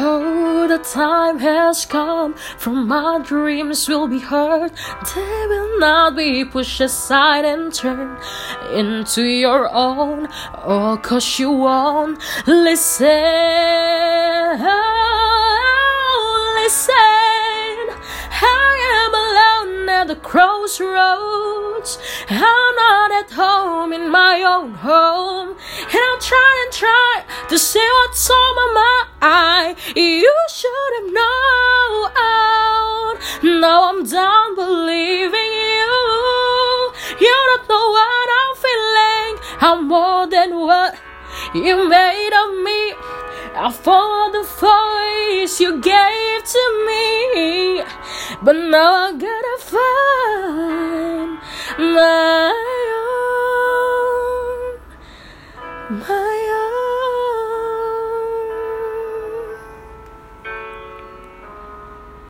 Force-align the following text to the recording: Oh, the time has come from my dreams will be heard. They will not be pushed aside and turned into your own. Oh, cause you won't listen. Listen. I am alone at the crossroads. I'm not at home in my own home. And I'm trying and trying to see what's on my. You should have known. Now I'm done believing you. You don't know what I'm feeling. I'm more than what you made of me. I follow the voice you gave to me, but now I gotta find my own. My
Oh, 0.00 0.68
the 0.68 0.78
time 0.78 1.40
has 1.40 1.84
come 1.84 2.34
from 2.56 2.86
my 2.86 3.20
dreams 3.26 3.88
will 3.88 4.06
be 4.06 4.20
heard. 4.20 4.70
They 5.12 5.46
will 5.48 5.80
not 5.80 6.14
be 6.14 6.44
pushed 6.44 6.80
aside 6.80 7.44
and 7.44 7.74
turned 7.74 8.16
into 8.72 9.24
your 9.24 9.68
own. 9.68 10.28
Oh, 10.54 11.00
cause 11.02 11.40
you 11.40 11.50
won't 11.50 12.20
listen. 12.46 13.08
Listen. 16.62 16.94
I 18.40 18.70
am 19.02 19.12
alone 19.24 19.88
at 19.88 20.06
the 20.06 20.14
crossroads. 20.14 21.98
I'm 22.30 22.76
not 22.76 23.10
at 23.20 23.32
home 23.32 23.92
in 23.92 24.08
my 24.12 24.44
own 24.46 24.74
home. 24.74 25.48
And 25.48 26.02
I'm 26.08 26.20
trying 26.20 26.58
and 26.62 26.72
trying 26.72 27.24
to 27.48 27.58
see 27.58 27.88
what's 27.98 28.30
on 28.30 28.54
my. 28.54 28.67
You 29.94 30.34
should 30.48 30.92
have 30.98 31.12
known. 31.12 32.08
Now 33.60 33.88
I'm 33.90 34.02
done 34.04 34.54
believing 34.56 35.52
you. 35.74 36.92
You 37.20 37.34
don't 37.48 37.68
know 37.68 37.86
what 37.96 38.28
I'm 38.40 38.54
feeling. 38.64 39.32
I'm 39.60 39.88
more 39.88 40.26
than 40.26 40.50
what 40.56 40.98
you 41.54 41.88
made 41.88 42.34
of 42.42 42.50
me. 42.64 42.94
I 43.54 43.70
follow 43.72 44.30
the 44.32 44.42
voice 44.42 45.60
you 45.60 45.80
gave 45.80 46.44
to 46.44 46.62
me, 46.86 47.82
but 48.42 48.56
now 48.56 48.92
I 49.06 49.12
gotta 49.12 49.58
find 49.72 51.38
my 51.94 52.52
own. 55.90 56.00
My 56.00 56.27